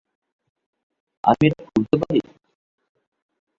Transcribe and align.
আমি 1.23 1.43
এটা 1.47 1.61
খুলতে 1.67 1.95
পারি? 2.01 2.19